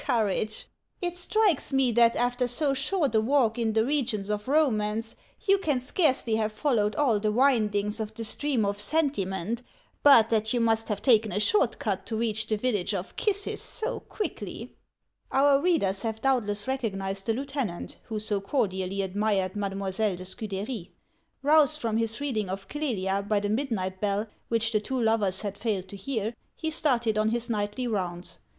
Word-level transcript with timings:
Courage! 0.03 0.65
It 0.99 1.15
strikes 1.15 1.71
me 1.71 1.91
that 1.91 2.15
after 2.15 2.47
so 2.47 2.73
short 2.73 3.13
a 3.13 3.21
walk 3.21 3.59
in 3.59 3.73
the 3.73 3.85
regions 3.85 4.31
of 4.31 4.45
Komance 4.45 5.13
you 5.45 5.59
can 5.59 5.79
scarcely 5.79 6.37
have 6.37 6.51
followed 6.51 6.95
all 6.95 7.19
the 7.19 7.31
windings 7.31 7.99
of 7.99 8.11
the 8.15 8.23
stream 8.23 8.65
of 8.65 8.81
Sentiment, 8.81 9.61
but 10.01 10.31
that 10.31 10.53
you 10.55 10.59
must 10.59 10.87
have 10.87 11.03
taken 11.03 11.31
a 11.31 11.39
short 11.39 11.77
cut 11.77 12.07
to 12.07 12.15
reach 12.15 12.47
the 12.47 12.57
village 12.57 12.95
of 12.95 13.15
Kisses 13.15 13.61
so 13.61 13.99
quickly." 13.99 14.75
Our 15.31 15.61
readers 15.61 16.01
have 16.01 16.19
doubtless 16.19 16.67
recognized 16.67 17.27
the 17.27 17.33
lieutenant, 17.35 17.99
who 18.05 18.17
so 18.19 18.41
cordially 18.41 19.03
admired 19.03 19.55
Mademoiselle 19.55 20.15
de 20.15 20.25
Scude'ry. 20.25 20.89
Roused 21.43 21.79
from 21.79 21.97
his 21.97 22.19
reading 22.19 22.49
of" 22.49 22.67
Clelia" 22.69 23.21
by 23.29 23.39
the 23.39 23.49
midnight 23.49 24.01
bell, 24.01 24.25
which 24.47 24.71
the 24.71 24.79
two 24.79 24.99
lovers 24.99 25.41
had 25.41 25.59
failed 25.59 25.87
to 25.89 25.95
hear, 25.95 26.33
he 26.55 26.71
started 26.71 27.19
on 27.19 27.29
his 27.29 27.51
nightly 27.51 27.85
rounds. 27.85 28.39